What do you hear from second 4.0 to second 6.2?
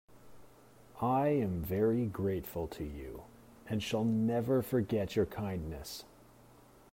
never forget your kindness.